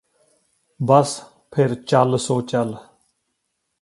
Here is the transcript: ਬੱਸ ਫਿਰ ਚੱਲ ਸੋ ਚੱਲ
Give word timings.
ਬੱਸ 0.79 1.11
ਫਿਰ 1.55 1.73
ਚੱਲ 1.83 2.17
ਸੋ 2.17 2.41
ਚੱਲ 2.41 2.75